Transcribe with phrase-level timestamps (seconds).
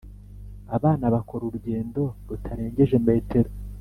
[0.75, 3.49] abana bakora urugendo rutarengeje metero